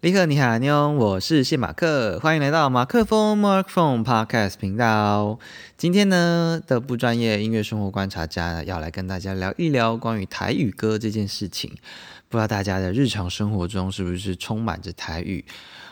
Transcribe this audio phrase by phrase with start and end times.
[0.00, 5.40] 立刻你好，妞，我是谢马克，欢迎来到马克风 Mark Phone Podcast 频道。
[5.76, 11.72] 今天呢的不专业音乐生活观察家要来跟大家聊一聊关于台语歌这件事情。
[12.28, 15.44] 不知道大家的日常生活中是不是充满着台语？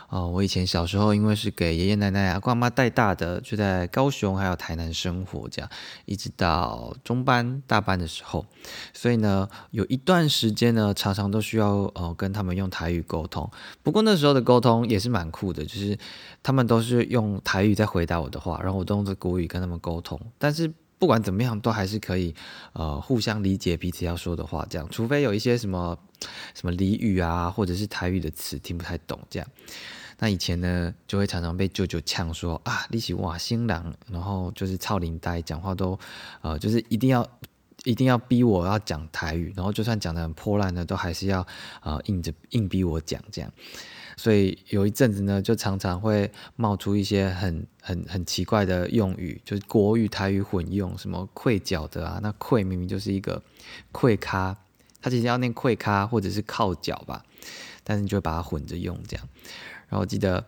[0.09, 5.71] 哦，我以前小时候因为是给爷爷奶奶啊、爸妈带大的，就在高雄还有台南生活，这样
[6.05, 8.47] 一直到中班、大班的时候，
[8.93, 13.51] 所以呢，有一段时间呢，常常都需要呃跟他们用台语沟通。
[13.83, 15.99] 不过那时候的沟通也是蛮酷的，就是
[16.43, 20.21] 他们都是用台语在回答我的话，然后我都用着国语跟他们沟通。
[20.39, 22.35] 但是不管怎么样，都还是可以
[22.73, 25.99] 呃互相理解彼此要说的话，这样，除非有一些什么
[26.57, 29.47] 什么俚语啊，或者是台语的词听不太懂，这样。
[30.19, 35.99] 那以前呢，就会常常被舅舅呛说啊，你是哇新郎，然后就是操林呆，讲话都，
[36.41, 37.29] 呃，就是一定要
[37.85, 41.47] 一定要逼我要讲台语，然后就算讲的很破烂的，都还是要
[41.83, 43.53] 呃硬着硬逼我讲这样。
[44.17, 53.43] 所以有一阵子呢，就常常会冒出一些很很很奇怪的用语，就是国语台语混用，什么愧脚的啊，那愧明明就是一个
[53.93, 54.57] 愧咖，
[55.07, 57.25] 他其实要念跪咖或者是靠脚吧，
[57.85, 59.29] 但是你就会把它混着用这样。
[59.89, 60.45] 然后我记得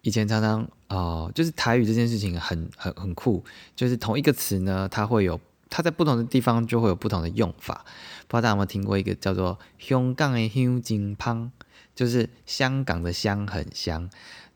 [0.00, 3.44] 以前常常啊，就是台语这件事情很很很酷，
[3.76, 7.84] 就是同一个词呢，它会有它在不同的地方就会有不同的用法。
[8.26, 11.52] 不知道大家有没有听过一个叫做“香港的香金香”，
[11.94, 14.10] 就是香港的香很香，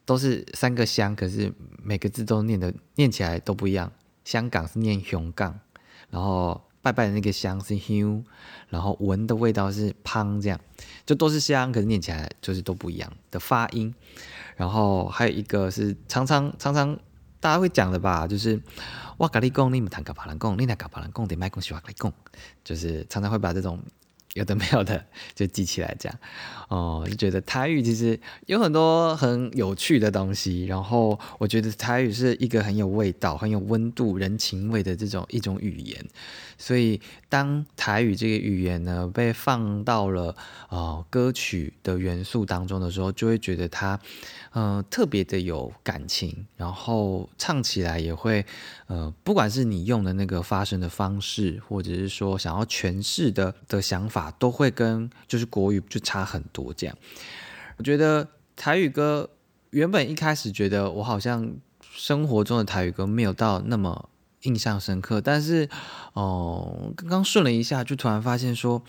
[0.05, 3.93] 都是三个香，可是每个字都念的念起来都不一样。
[4.25, 5.61] 香港是念香港，
[6.11, 8.23] 然后拜拜的那个香是香，
[8.69, 10.61] 然后闻的味道是香，这样。
[11.07, 13.95] 就都是香，可是念起来就是都不一样的发音。
[14.57, 16.97] 然后还有一个是常常常常
[17.41, 18.61] 大家会讲的吧，就是
[19.17, 22.13] 哇咖喱贡，你们谈卡巴兰贡，你谈卡巴兰贡得卖贡西瓦咖喱贡，
[22.63, 23.81] 就是常常会把这种。
[24.35, 25.05] 有的没有的
[25.35, 26.19] 就记起来，这样
[26.69, 30.65] 哦，就觉得台语其实有很多很有趣的东西。
[30.67, 36.05] 然后我觉得台语是一个很有味道、很有温度、人情味的这种一种语言。
[36.59, 40.35] 所以当台语这个语言呢被放到了
[40.69, 43.99] 呃歌曲的元素当中的时候，就会觉得它
[44.53, 48.45] 嗯特别的有感情，然后唱起来也会
[48.87, 54.24] 呃，不管是你用的那个发声的方式，或者是说想要诠释的的想法。
[54.33, 56.97] 都会跟就是国语就差很多这样，
[57.77, 59.31] 我觉得台语歌
[59.71, 64.09] 原本一开始觉得我好像生活中的台语歌没有到那么
[64.43, 65.69] 印象深刻，但是
[66.13, 68.83] 哦，刚刚顺了一下，就突然发现说，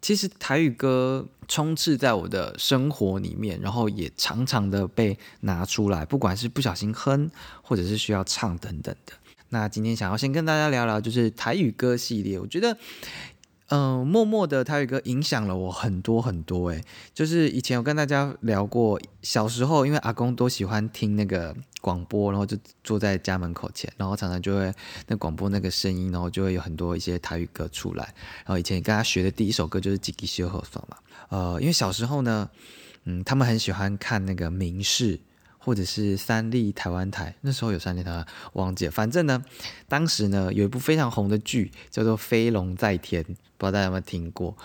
[0.00, 7.30] 其实台语歌充斥在我的生活里面，然后也常常的被拿出来，不管是不小心哼，
[7.62, 9.12] 或者是需要唱等等的。
[9.50, 12.76] 那今天想要先跟大家聊聊，就是台语歌系列，我觉得。
[13.68, 24.72] 嗯，默默的台语歌影响了我很多很多诶，就是以前有跟大家聊过，小时候因为阿公都喜欢听那个广播，然后就坐在家门口前，然后常常就会
[25.08, 28.04] 那广播那个声音，然后就会有很多一些台语歌出来。
[28.44, 30.96] 然后以前跟他学的第一首歌就是《吉吉修和爽》嘛，
[31.30, 32.48] 呃，因为小时候呢，
[33.02, 35.18] 嗯，他们很喜欢看那个明视。
[35.66, 38.90] 或者是三立台湾台，那时候有三立台湾，忘记了。
[38.92, 39.44] 反正呢，
[39.88, 44.56] 当时呢有一部非常红的剧叫做《飞龙在天》，不知道大家有没有听过？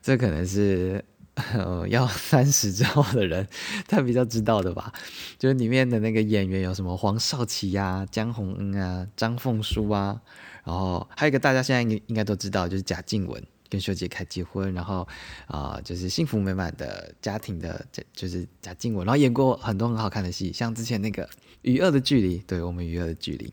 [0.00, 1.04] 这可能是
[1.52, 3.46] 呃要三十之后的人
[3.86, 4.90] 他比较知道的吧。
[5.38, 10.18] 就是里面的那个演员有什么黄少祺呀、江宏恩啊、张凤书啊，
[10.64, 13.42] 然后还有一个大家现在应应该都知道，就是贾静雯。
[13.68, 15.06] 跟秀姐开结婚，然后
[15.46, 21.24] 啊，就是幸福美满的家庭的，就是贾静雯，然后演过很多很好看的戏，像之前那个
[21.62, 23.46] 《与恶的距离》，对我们《与恶的距离》，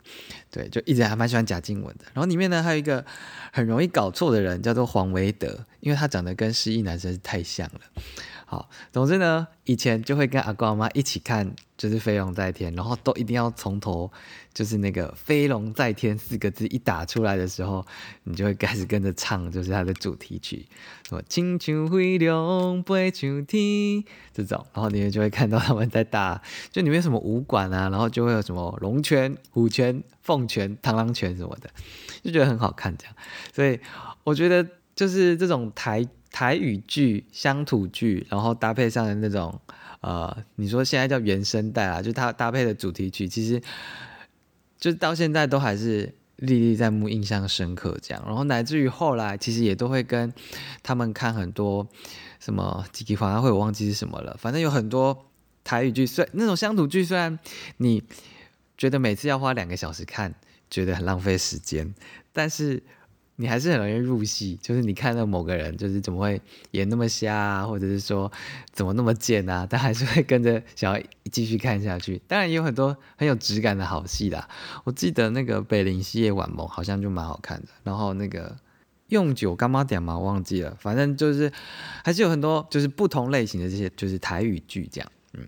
[0.50, 2.06] 对，就一直还蛮喜欢贾静雯的。
[2.14, 3.03] 然后里面呢，还有一个
[3.52, 7.82] 很容易搞错的人，叫做黄维德，因为他长得跟失忆男生太像了。
[8.48, 14.12] 好，总之呢，以前就会跟阿公阿妈一起看，就是《飞龙在天》，然后都一定要从头，
[14.54, 17.84] 就是那个“飞龙在天”四个字一打出来的时候，
[18.24, 20.64] 你就会开始跟着唱，就是它的主题曲，
[21.10, 26.40] 什么“青丘飞龙飞上天”这种，然后你们就会看到他们在打，
[26.72, 31.70] 就里面什么武馆啊，然后就会有什么龙拳、虎拳、凤拳、螳螂拳什么的，
[32.24, 33.16] 就觉得很好看这样。
[33.52, 33.80] 所以
[34.24, 34.64] 我觉得
[34.96, 36.08] 就是这种台。
[36.35, 39.58] 台语剧、乡土剧，然后搭配上的那种，
[40.02, 43.61] 呃，你说现在叫原声带啊，就它搭配的主题曲，其实
[44.78, 48.22] 就到现在都还是历历在目、印象深刻这样。
[48.28, 50.34] 然后乃至于后来，其实也都会跟
[50.84, 51.87] 他们看很多
[52.41, 54.35] 什么几集反而会我忘记是什么了。
[54.38, 55.28] 反正有很多
[55.64, 57.40] 台语剧，虽那种乡土剧，虽然
[57.78, 58.03] 你
[58.78, 60.35] 觉得每次要花两个小时看，
[60.70, 61.96] 觉得很浪费时间，
[62.34, 62.84] 但是。
[63.37, 66.41] 你还是很容易入戏，就是你看到某个人，就是怎么会
[66.72, 68.32] 演那么瞎啊，或者是说
[68.72, 72.22] 怎么那么贱啊，但还是会跟着想要继续看下去。
[72.28, 74.47] 当然也有很多很有质感的好戏啦，
[74.85, 78.55] 我记得那个《北林西夜晚梦》好像就蛮好看的，然后那个
[79.09, 81.52] 用酒干嘛点嘛忘记了，反正就是
[82.05, 85.46] 还是有很多就是不同类型的这些就是台语剧这样，嗯，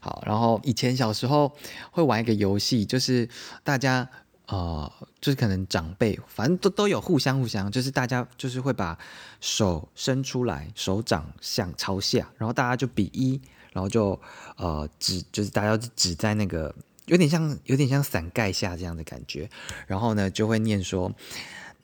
[0.00, 1.56] 好，然后以前小时候
[1.92, 3.28] 会玩一个游戏，就是
[3.62, 4.08] 大家。
[4.50, 8.98] 呃，就是可能长辈，反正都都有互相互相，就是大家就是会把
[9.40, 13.40] 手伸出来，手掌向朝下，然后大家就比一，
[13.72, 14.20] 然后就
[14.56, 16.74] 呃指，就是大家指在那个
[17.06, 19.48] 有点像有点像伞盖下这样的感觉，
[19.86, 21.12] 然后呢就会念说，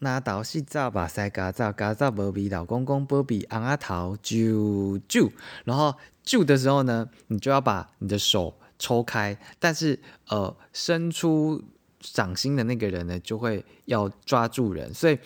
[0.01, 5.31] 那倒是早吧塞嘎早嘎早波比老公公波比昂阿桃啾啾，
[5.65, 11.63] 然后啾的时候呢，你就要把你的手抽开，但是呃伸出。
[12.01, 15.19] 掌心的那个人呢，就会要抓住人，所以，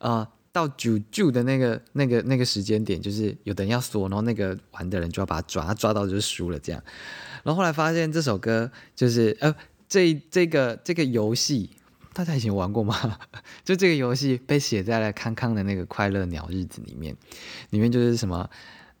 [0.00, 6.58] 呃，到九九的那个、那个、那个时间点，就是有的人要锁，然后那个玩的人就要把他抓，抓到就输了。
[6.58, 6.82] 这样，
[7.42, 9.54] 然后后来发现这首歌就是，呃，
[9.88, 11.70] 这这个这个游戏，
[12.12, 13.18] 大家以前玩过吗？
[13.64, 17.16] 就这个游戏被写在了康康的那个快乐鸟日子里面，
[17.70, 18.48] 里面就是什么。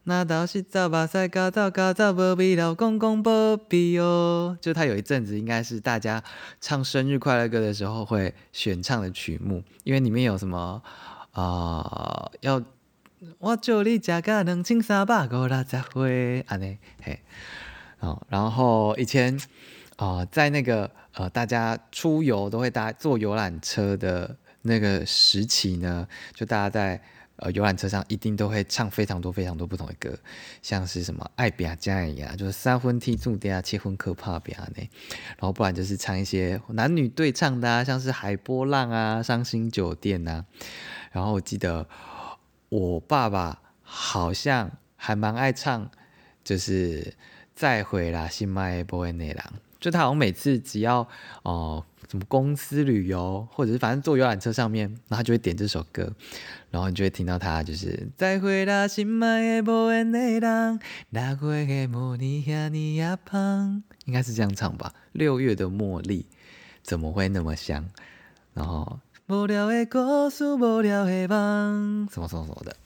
[0.06, 6.22] 那倒是早把赛嘎早嘎早波比老公公波比哦，就他有一阵子应该是大家
[6.60, 10.82] 唱生日快乐歌的时候会选唱的曲目，因为里面有什么
[11.32, 12.62] 啊要
[13.38, 17.20] 我祝你家个两千三百五六十岁安尼嘿
[18.00, 19.40] 哦，然后以前
[19.96, 27.02] 啊在那个呃大家出游都会搭坐游览车的那个时期呢，就大家在。
[27.36, 30.16] 呃，游览车上一定都会唱非常多非常多不同的歌，
[30.62, 34.88] 像是什么爱比亚加呀，就是三分踢住的啊，七分可怕比亚呢，
[35.30, 40.44] 然后不然就是唱一些男女对唱的啊，像是海波浪啊，伤心酒店呐。
[41.10, 41.88] 然后我记得
[42.68, 45.90] 我爸爸好像还蛮爱唱，
[46.44, 47.14] 就是
[47.54, 49.44] 再回啦，新麦波内郎，
[49.80, 51.08] 就他好像每次只要
[51.42, 51.84] 哦。
[52.14, 56.12] 什么公司旅游，或者是反正坐游览车上面，然后他就会点这首歌，
[56.70, 60.78] 然后你就会听到他就是再会啦，心爱的无缘的人，
[61.10, 64.94] 那月的茉莉遐尼呀香，应该是这样唱吧？
[65.10, 66.24] 六月的茉莉
[66.84, 67.84] 怎么会那么香？
[68.52, 72.76] 然后无聊的故事，无聊的梦，什么什么什么的，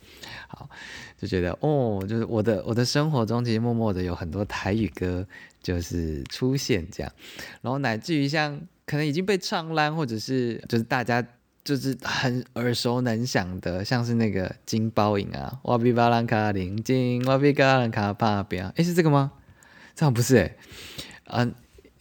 [0.49, 0.71] 好，
[1.19, 5.27] 就觉得哦，就是我的我的生活中其实默默的有很多台语歌
[5.63, 7.13] 就是出现这样，
[7.61, 8.59] 然后乃至于像。
[8.89, 11.23] 可能已经被唱烂，或者是就是大家
[11.63, 19.33] 就是很耳熟能详的，像是那个金包银啊，哇比巴兰卡林金，哇比巴兰卡帕比啊，诶，是这个吗？
[19.95, 20.57] 这样不是诶。
[21.27, 21.55] 嗯，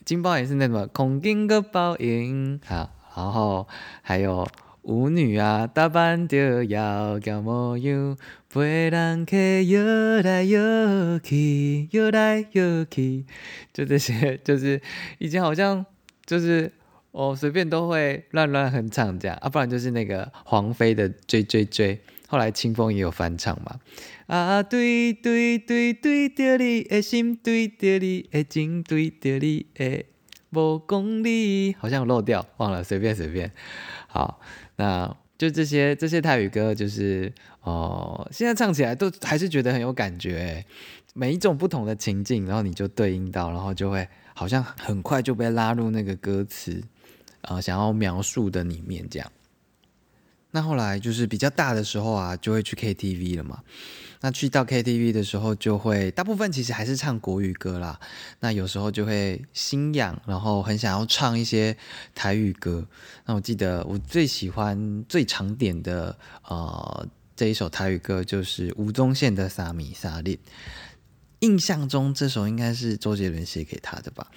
[0.06, 3.68] 金包银是那什么空金个包银好，然后
[4.02, 4.48] 还有
[4.84, 8.18] 舞女啊，打扮着要叫模样，
[8.50, 13.26] 陪人客游来游去，游来游去，
[13.74, 14.82] 就这些，就是
[15.18, 15.86] 已经好像
[16.26, 16.72] 就是。
[17.18, 23.80] 我，随便都会乱乱哼唱这样啊，不然就是那个黄飞的追追追，后来清风也有翻唱嘛。
[24.28, 30.06] 啊，对对对对着你的心，对着你的情，对着你的
[30.52, 33.52] 无公里，好像漏掉，忘了，随便随便。
[34.06, 34.40] 好，
[34.76, 40.64] 那就这些这些泰语歌，就是哦，现在唱起来都还是觉得很有感觉，
[41.16, 46.84] 每一种不同的情境，然后你就对应到，然后就会好像很快就被拉入那个歌词。
[47.48, 49.32] 呃，想要描述的里面这样，
[50.52, 53.64] 那后来就是比较大的时候啊，就会去 KTV 了嘛。
[54.22, 58.00] 那去到 KTV 的时候，就会大部分其实还是唱国语歌啦。
[58.40, 61.78] 那有时候就会心痒，然后很想要唱一些
[62.16, 62.88] 台语歌。
[63.26, 70.36] 那我记得我最喜欢、最常点的呃这一首台语歌，就是吴宗宪的《萨米萨利》。
[71.40, 74.28] 印象中这首应该是周杰伦写给他的吧？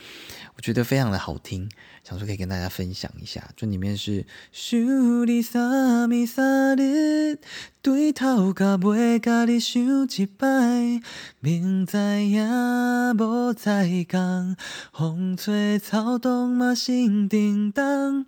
[0.56, 1.70] 我觉得非常的好听，
[2.04, 3.48] 想说可以跟大家分享一下。
[3.56, 4.78] 就里面是，想
[5.26, 7.38] 你三暝三日，
[7.80, 11.00] 对头甲尾甲你想一摆，
[11.38, 14.56] 明知影无再讲，
[14.92, 18.26] 风吹草动嘛心叮当。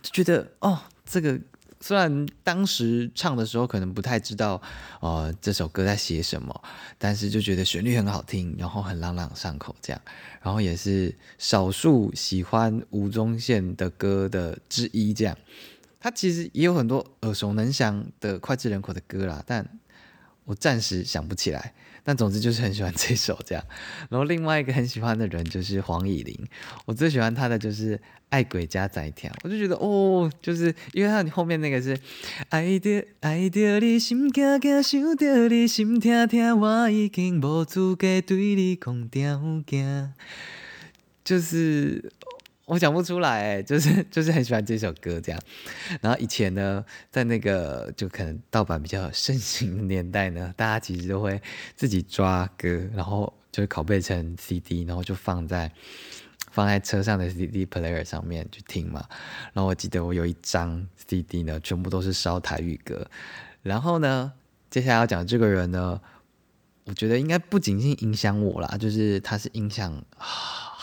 [0.00, 1.40] 就觉得哦，这个。
[1.86, 4.62] 虽然当时唱的时候可能不太知道，
[5.00, 6.62] 呃，这首歌在写什么，
[6.96, 10.00] 但是就觉得旋律很好听，然后很朗朗上口，这样，
[10.40, 15.36] 然后也是少数喜欢吴宗宪的歌的之一，这样。
[16.00, 19.68] 他其实也有很多耳熟能详的脍炙人口的歌啦，但
[20.46, 21.74] 我暂时想不起来。
[22.04, 23.64] 但总之就是很喜欢这首这样。
[24.10, 26.38] 然后另外一个很喜欢的人就是黄以玲，
[26.84, 27.96] 我最喜欢她的就是
[28.28, 31.98] 《爱鬼加仔跳》，我就觉得哦，就是因为他后面那个是
[32.50, 40.12] 爱着爱着你心惊惊，想着你心痛痛，我已经无资格对你讲条件，
[41.24, 42.12] 就是。
[42.66, 45.40] 我讲不出来，就是就是很喜欢这首歌这样。
[46.00, 51.40] 然后以前呢，在那个就可能盗版比较盛行的年代呢，大家其实都会
[51.76, 55.70] 自己抓歌，然后就是拷贝成 CD，然后就放在
[56.50, 59.04] 放在车上的 CD player 上面去听嘛。
[59.52, 63.06] 然后我记得我有一张 CD 呢，全部都是烧台语歌。
[63.62, 64.32] 然后呢，
[64.70, 66.00] 接下来要讲这个人呢，
[66.84, 70.04] 我觉得应该不仅仅影响我啦，就是他是影响。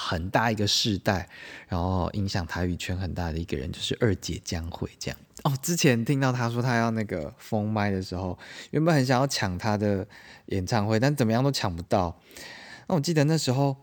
[0.04, 1.30] 很大一个世代，
[1.70, 5.18] 然后影响台语圈很大的一个人，就是二姐江蕙这样。
[5.44, 8.38] 哦，之前听到他说他要那个封麦的时候，
[8.72, 10.06] 原本很想要抢他的
[10.48, 12.20] 演唱会，但怎么样都抢不到。
[12.88, 13.78] 那我记得那时候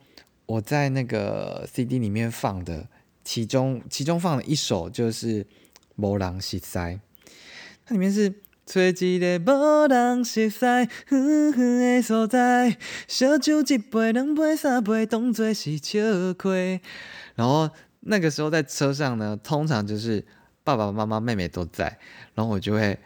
[0.44, 2.86] 我在那个 CD 里面放的，
[3.24, 5.42] 其中其中放了一首就是
[5.94, 6.92] 《魔狼西塞》，
[7.86, 8.34] 它里面是。
[8.70, 16.78] 找一个无人熟悉、远远的所在，小酒一杯、两杯、三杯，当作是笑亏。
[17.34, 17.70] 然后
[18.00, 20.22] 那个时候在车上呢，通常就是
[20.62, 21.98] 爸爸妈妈、妹妹都在，
[22.34, 22.98] 然后我就会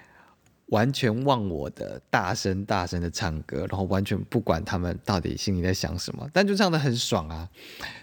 [0.66, 7.48] 完全忘我的，大声大声的唱歌，然后完全不管他们到底心里在想什么，但就唱的很爽啊，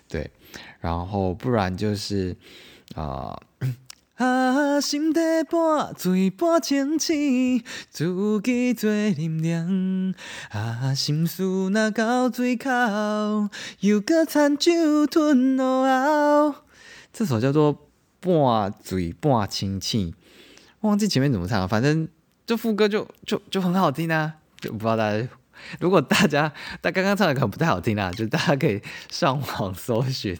[0.07, 0.31] 对。
[0.79, 2.33] 然后不然就是
[2.95, 3.37] 啊。
[4.19, 10.13] 啊，心底半醉半清醒，自己做念念。
[10.49, 12.69] 啊，心事若到嘴口，
[13.79, 15.85] 又搁掺酒吞落
[16.51, 16.55] 喉。
[17.13, 17.73] 这首叫做
[18.19, 20.11] 《半醉半清醒》，
[20.81, 22.05] 忘记前面怎么唱了，反正
[22.45, 24.33] 这副歌就就就很好听啊！
[24.59, 25.29] 就不知道大家，
[25.79, 30.38] 如果大家他刚刚唱的可能不太好听啊，就大家可以上网搜寻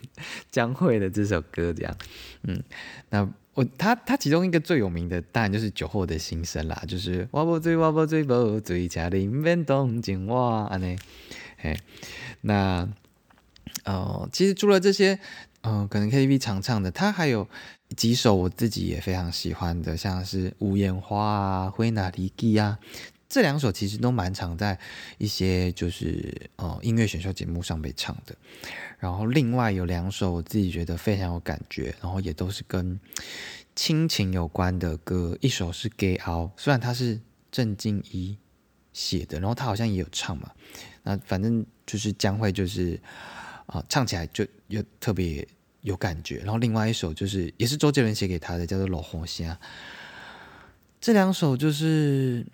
[0.51, 1.95] 江蕙的这首歌，这样，
[2.43, 2.62] 嗯，
[3.12, 3.29] 那。
[3.60, 10.98] 我他他其中一个最有名的当然就是酒后的心声啦，就是我不醉我不醉不醉，家里面动静哇安尼，
[11.58, 11.78] 嘿，
[12.39, 12.88] 那
[13.84, 15.20] 呃其实除了这些，
[15.63, 17.50] 嗯，可能 KTV 常唱的，他还有
[17.98, 22.80] 几首我自己也非常喜欢的，像是无烟花啊、灰那里记啊，
[23.29, 24.77] 这两首其实都蛮常在
[25.19, 28.36] 一些就是呃音乐选秀节目上被唱的。
[28.98, 33.00] 然后另外有两首我自己觉得非常有感觉，然后也都是跟
[33.75, 35.38] 亲情有关的歌。
[35.41, 37.21] 一首是《Gay Out》，虽然它是
[37.51, 38.36] 郑敬一
[38.93, 40.51] 写的，然后他好像也有唱嘛。
[41.03, 43.00] 那反正就是将会就是
[43.67, 45.48] 啊，唱起来就有特别
[45.81, 46.38] 有感觉。
[46.39, 49.53] 然后另外一首就是也是周杰伦写给他的，叫做《老红虾》。
[51.00, 52.45] 这两首就是，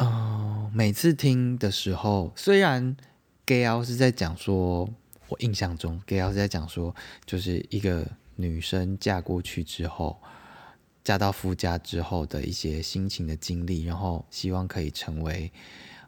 [0.00, 2.96] 嗯，每次听的时候，虽然
[3.46, 4.90] 《Gayo》是在讲说。
[5.28, 6.92] 我印象中，给老师在讲说，
[7.24, 8.04] 就是一个
[8.34, 10.20] 女生嫁过去之后，
[11.04, 15.52] 嫁到夫家之后的一些心情的经历，然后希望可以成为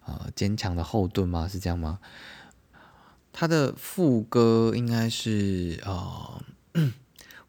[0.06, 1.46] 呃坚强的后盾吗？
[1.46, 2.00] 是这样吗？
[3.32, 6.42] 他的副歌应该是呃。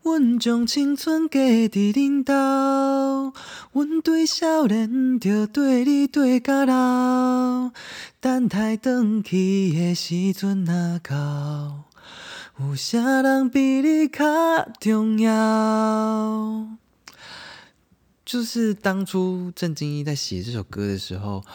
[0.04, 3.34] 阮将青春嫁伫恁兜，
[3.72, 7.72] 阮对少年就对你对到老。
[8.20, 11.86] 等待转去的时阵若到，
[12.60, 14.24] 有啥人比你较
[14.78, 16.68] 重要？
[18.26, 21.46] 就是当初郑经一在写这首歌的时候，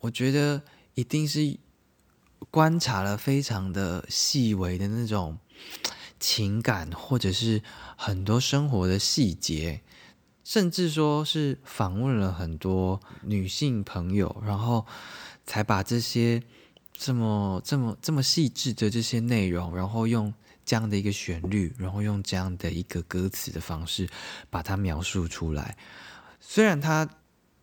[0.00, 0.62] 我觉得
[0.94, 1.58] 一定是
[2.50, 5.36] 观察了非常的细微的那种。
[6.18, 7.62] 情感，或者是
[7.96, 9.82] 很多生活的细节，
[10.42, 14.86] 甚至说是访问了很多女性朋友，然后
[15.44, 16.42] 才把这些
[16.92, 20.32] 这么这么这么细致的这些内容，然后用
[20.64, 24.08] 这样的一个旋律，然后用这样的一个歌词的方式
[24.48, 25.76] 把它描述出来。
[26.40, 27.08] 虽然他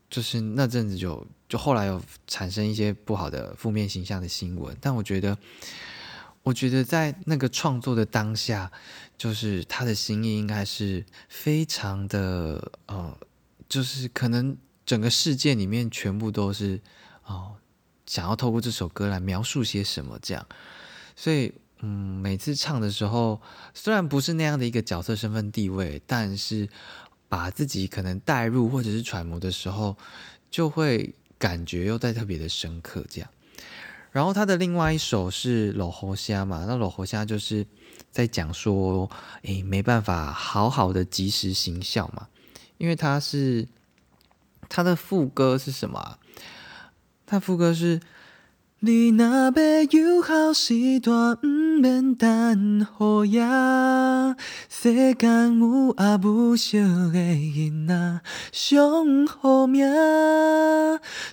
[0.09, 5.37] 就是那阵子就就后来有产生一些不好的负面形象的新闻，但我觉得。
[6.43, 8.71] 我觉得在那个创作的当下，
[9.17, 13.17] 就是他的心意应该是非常的呃，
[13.67, 16.81] 就是可能整个世界里面全部都是
[17.25, 17.55] 哦，
[18.05, 20.45] 想要透过这首歌来描述些什么这样。
[21.15, 23.41] 所以嗯，每次唱的时候，
[23.73, 26.67] 虽然不是那样的一个角色身份地位，但是
[27.29, 29.97] 把自己可能带入或者是揣摩的时候，
[30.51, 33.29] 就会感觉又在特别的深刻这样。
[34.13, 37.65] 然后他的另外一首是《老猴虾》嘛，那《老猴虾》就是
[38.11, 39.09] 在讲说，
[39.41, 42.27] 诶，没办法好好的及时行孝嘛，
[42.77, 43.67] 因为他是
[44.69, 46.19] 他的副歌是什么啊？
[47.25, 47.99] 他副歌是
[48.85, 53.41] 你若要有好时段，毋免等雨夜。
[54.67, 58.21] 世间有阿母惜的囡仔
[58.51, 59.85] 上好命，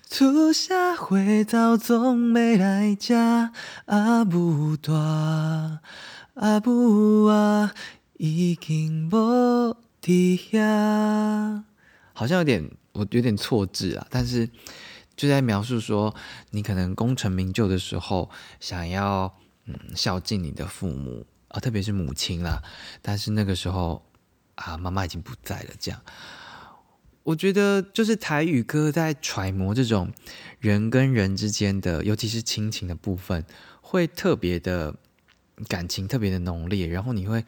[0.08, 3.14] 出社会早总要来食
[3.86, 5.80] 阿母大，
[6.34, 7.74] 阿母啊
[8.18, 11.64] 已经无伫遐。
[12.12, 14.48] 好像有点我有点错字啊，但是。
[15.20, 16.14] 就在描述说，
[16.48, 19.36] 你可能功成名就的时候，想要
[19.66, 22.62] 嗯孝敬你的父母啊，特别是母亲啦。
[23.02, 24.02] 但是那个时候
[24.54, 25.74] 啊，妈妈已经不在了。
[25.78, 26.00] 这样，
[27.22, 30.10] 我觉得就是台语歌在揣摩这种
[30.58, 33.44] 人跟人之间的，尤其是亲情的部分，
[33.82, 34.96] 会特别的
[35.68, 37.44] 感情特别的浓烈，然后你会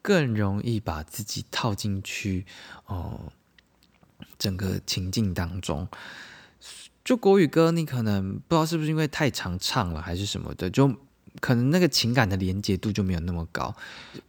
[0.00, 2.46] 更容易把自己套进去
[2.86, 3.32] 哦，
[4.38, 5.88] 整个情境当中。
[7.08, 10.94] 就国语歌，你可能不知道是不是因为太常唱了，还是什么的，就
[11.40, 13.74] 可能那个情感的连接度就没有那么高，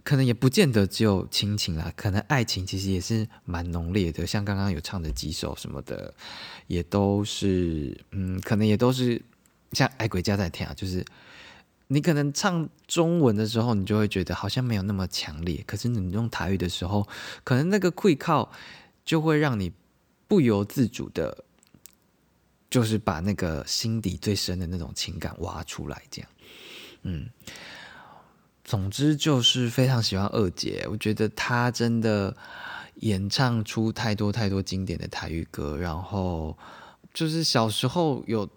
[0.06, 4.26] 可能也不见得只有亲情啦，可能爱情其实也是蛮浓烈的。
[4.26, 6.14] 像刚刚有唱的几首什么的，
[6.68, 9.22] 也都是，嗯，可能也都是
[9.74, 11.04] 像《爱鬼家在天》啊，就是
[11.88, 17.06] 你可能唱中文的时候，你就会觉得好像没有那么强烈，可是你用台语的时候，
[17.44, 18.50] 可能那个会靠
[19.04, 19.74] 就会让你
[20.30, 21.44] 不由自主的。
[22.70, 26.30] 就是把那个心底最深的那种情感挖出来，这样，
[27.02, 27.30] 嗯，
[28.64, 32.36] 总之就是非常喜欢二姐，我觉得她真的
[32.96, 36.56] 演唱出太多太多经典的台语歌，然后
[37.14, 38.48] 就是小时候有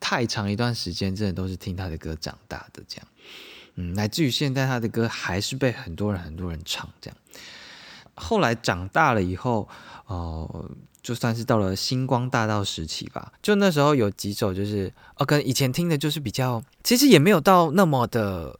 [0.00, 3.06] 太长一段时间，真的都是听她的歌长大的，这样，
[3.76, 7.16] 嗯，乃至于现在她的歌还是被很多人很多人唱，这样，
[8.14, 9.68] 后来长大了以后，
[10.06, 10.70] 哦。
[11.02, 18.56] 就算是到了星光大道时期吧，就那时候有几首就是哦，跟以前听的就是比较，其实也没有到那么的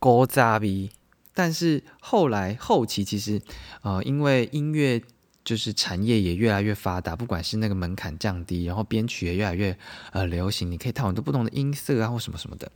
[0.00, 0.90] 高扎逼，
[1.32, 3.40] 但是后来后期其实
[3.82, 5.00] 呃，因为音乐
[5.44, 9.78] 就是产业也越来越发达，不管是那个门槛降低，然后编曲也越来越
[10.10, 12.68] 呃流行，你可以弹很多不同的音色啊或什么什么的。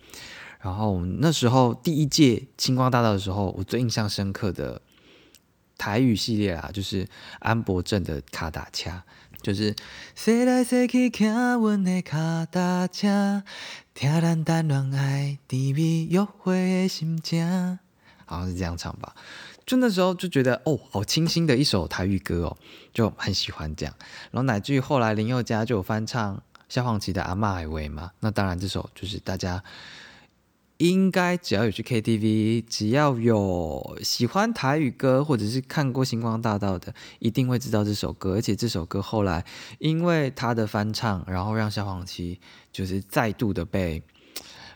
[0.61, 4.81] 然后那时候第一届星光大道的时候，我最印象深刻的。
[5.77, 7.07] 台语系列啊，就是
[7.41, 9.03] 安博镇的卡达恰，
[9.43, 9.75] 就是
[10.15, 13.43] 说来说去听阮的卡达恰，
[13.93, 17.79] 听咱谈恋爱甜蜜约会的心情，
[18.25, 19.15] 好像是这样唱吧。
[19.67, 22.57] 就那时候就觉得哦，好清新的一首台语歌哦，
[22.93, 23.95] 就很喜欢这样。
[24.31, 29.63] 然后乃至于后来林宥嘉就有翻唱萧煌奇的《阿妈海味》嘛，那当然这首就是大家。
[30.79, 38.35] 应该只要有去 KTV，只要有喜欢台语歌或者是看过《星光大道》的，一定会知道这首歌。
[38.35, 39.45] 而且这首歌后来
[39.79, 42.41] 因为他的翻唱，然后让萧煌奇
[42.73, 44.03] 就是再度的被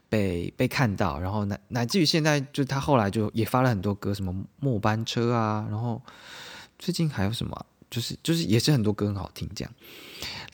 [0.08, 6.00] 被被看到，然后乃乃至于现在，就他后来就也发了很多歌，什么末班车啊，然后
[6.78, 9.72] 最近还有什么，就是就是也是很多歌很好听这样。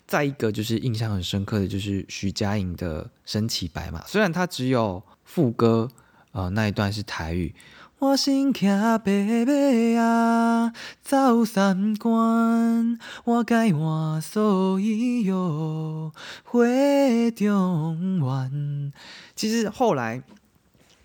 [0.07, 5.03] 再一个就是印象很深刻的就是徐佳莹的《升起白马》，虽然它只有。
[5.27, 5.91] 副歌，
[6.33, 7.55] 呃，那一段是台语。
[7.99, 16.13] 我心骑白马啊，走三关，我该换所有
[16.45, 16.61] 花
[17.35, 18.93] 中原。
[19.35, 20.23] 其实后来，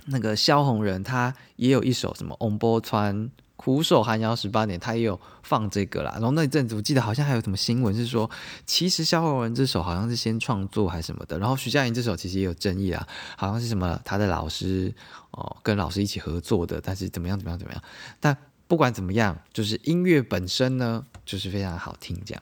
[0.07, 3.15] 那个萧红人他也有一首什么《翁波川》。
[3.62, 6.12] 苦守寒窑十八年，他也有放这个啦。
[6.13, 8.30] 然后那一阵子，我记得好像还有什么新闻是说，
[8.65, 11.38] 其实萧煌文这首好像是先创作还是什么的。
[11.38, 14.93] 然后徐佳莹这首其实也有争议啊，好像是什么他的老师
[15.32, 17.84] 哦跟老师一起合作的，但是怎么样怎么样怎么样。
[18.22, 18.38] 但
[18.69, 22.41] 不管怎么样，就是音乐本身呢，就是非常好听这样。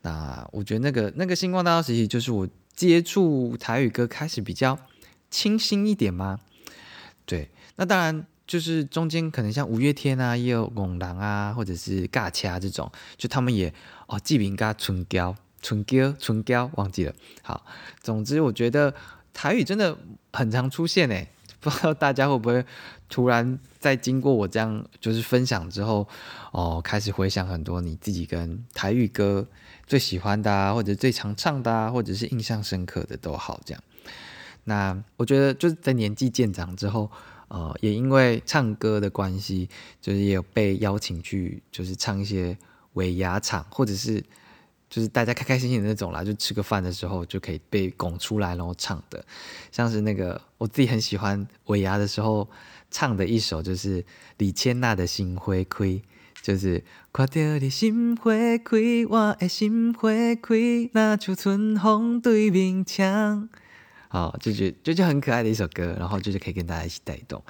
[0.00, 4.78] 那我觉得那个那个星光大道时期，就是我接触台语歌开始比较
[5.30, 6.40] 清新一点吗？
[7.26, 8.24] 对，那当然。
[8.50, 13.72] 就是中间可能像五月天啊，也有拱狼啊，或者是尬掐这种，就他们也
[14.08, 15.32] 哦，记名嘎春娇、
[15.62, 17.14] 春娇、春娇，忘记了。
[17.44, 17.64] 好，
[18.02, 18.92] 总之我觉得
[19.32, 19.96] 台语真的
[20.32, 21.28] 很常出现诶，
[21.60, 22.64] 不知道大家会不会
[23.08, 26.08] 突然在经过我这样就是分享之后，
[26.50, 29.46] 哦，开始回想很多你自己跟台语歌
[29.86, 33.80] 最喜欢的啊，或者最常唱的啊，或者是印象深刻的都好这样。
[34.64, 37.08] 那我觉得就是在年纪渐长之后。
[37.50, 39.68] 呃，也因为唱歌的关系，
[40.00, 42.56] 就是也有被邀请去，就是唱一些
[42.92, 44.22] 尾牙场，或者是
[44.88, 49.24] 就是大家开开心心的那种啦，就吃个饭的时候就可以被拱出来，然后唱的，
[49.72, 52.48] 像是那个我自己很喜欢尾牙的时候
[52.88, 54.04] 唱的一首，就是
[54.38, 56.00] 李千娜的心灰灰，
[56.40, 63.48] 就是看到你心会亏，我的心会亏，那就春风对面墙。
[64.10, 67.42] 啊，就觉就就很可爱的一首歌，然后就是可以跟大家一起带动。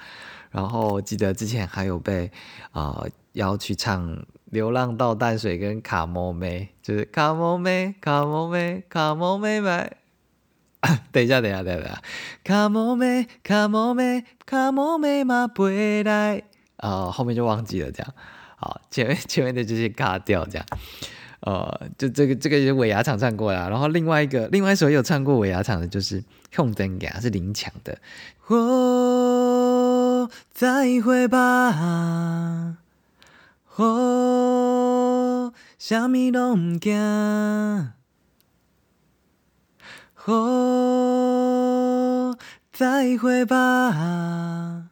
[0.49, 2.31] 然后记得之前还有被
[2.71, 9.91] 啊邀去唱《流浪到淡水》跟《卡莫妹》，就是卡莫妹，卡莫妹，卡莫妹妹。
[11.11, 12.01] 等一下，等一下，等一下，
[12.43, 16.43] 卡莫妹，卡莫妹，卡莫妹嘛回来。
[16.77, 18.13] 啊，后面就忘记了这样。
[18.55, 20.65] 好，前面前面的这些卡掉这样。
[21.41, 26.21] 呃，就这个这个是尾牙厂唱过啦，然后另外一个另外一首有唱过尾牙厂的，就是
[26.57, 27.97] 《用灯给》，是林强的。
[28.47, 32.77] 哦，再会吧，
[33.77, 36.95] 哦，什么都唔惊，
[40.25, 40.77] 哦，
[42.71, 44.89] 再会吧，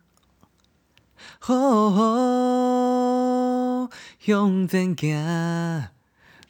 [1.45, 2.29] 哦，
[4.25, 5.89] 用灯行。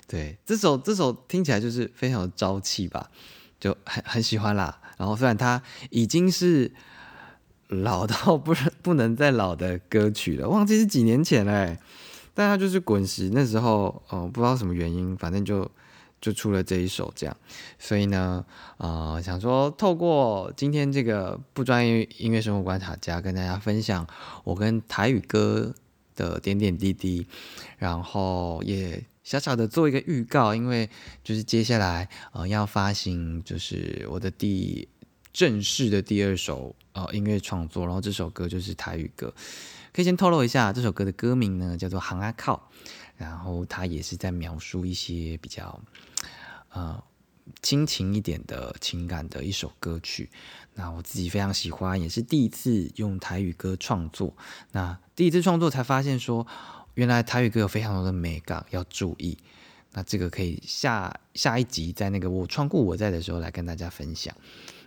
[0.10, 3.12] 对，这首这首听起来就是非常有朝气吧，
[3.60, 4.82] 就很很喜欢啦。
[4.98, 6.72] 然后虽然它已经是
[7.68, 11.78] 老到不不能再老的歌曲了，忘记是几年前嘞，
[12.34, 15.70] 但它就是滚石那时候，哦，不知道什么原因，反正就
[16.20, 17.38] 就出了这一首这样。
[17.78, 18.44] 所以呢，
[18.78, 24.08] 呃，想说透过今天这个不专业音乐生活观察家跟大家分享
[24.44, 25.72] 我跟台语歌
[26.16, 27.28] 的点点滴滴，
[27.78, 29.04] 然后也。
[29.30, 30.90] 小小的做一个预告，因为
[31.24, 34.90] 就是接下来呃要发行，就是我的第
[35.32, 39.32] 正式的第二首呃音乐创作，然后这首歌就是台语歌，
[39.94, 42.72] 可以先透露一下，这首歌的歌名呢叫做《行阿靠》，
[43.18, 45.80] 然后它也是在描述一些比较
[46.72, 47.00] 呃
[47.62, 50.32] 亲情一点的情感的一首歌曲。
[50.74, 54.36] 那我自己非常喜欢，也是第一次用台语歌创作，
[54.72, 56.48] 那第一次创作才发现说。
[57.00, 59.38] 原来台语歌有非常多的美感要注意，
[59.94, 64.36] 那这个可以下下一集在那个我创故我在的时候来跟大家分享。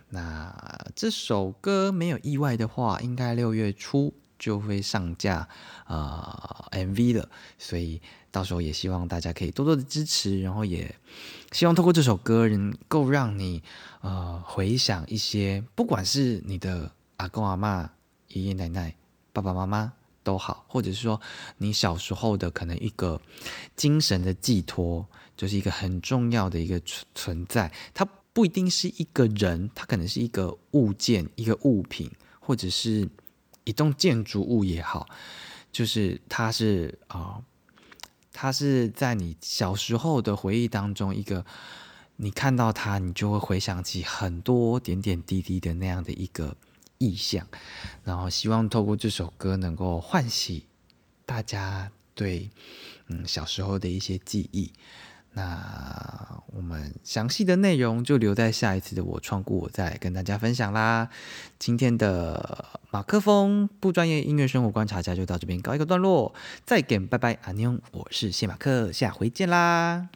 [0.09, 0.55] 那
[0.95, 5.47] 这首歌没有意外的话，应该六月初就会上架
[5.85, 7.99] 啊 MV 了，所以
[8.29, 10.95] 到时候也希望大家可以多多的支持，然后也
[11.51, 13.63] 希望透过这首歌能够让你
[14.01, 17.89] 呃回想一些，不管是你的阿公阿妈、
[18.27, 18.93] 爷爷奶奶、
[19.31, 19.93] 爸爸妈妈。
[20.23, 21.19] 都好，或者是说
[21.57, 23.21] 你小时候的可能一个
[23.75, 25.05] 精神的寄托，
[25.35, 27.71] 就是一个很重要的一个存存在。
[27.93, 32.09] 它不一定是一个人，它可能是一个物件、一个物品，
[32.39, 33.07] 或者是
[33.63, 35.07] 一栋建筑物也好。
[35.71, 37.41] 就是它是啊，
[38.31, 41.45] 它是在你小时候的回忆当中，一个
[42.15, 46.55] 你看到它，你就会回想起很多点点滴滴的那样的一个。
[47.03, 47.45] 意象，
[48.03, 50.65] 然后希望透过这首歌能够唤起
[51.25, 52.49] 大家对
[53.07, 54.71] 嗯小时候的一些记忆。
[55.35, 61.09] 那我们详细的内容就留在下一次的我创故我再跟大家分享啦。
[61.57, 66.35] 今天的马克风不专业音乐生活观察家就到这边告一个段落，
[66.65, 70.09] 再见，拜拜，阿妞，我是谢马克，下回见啦。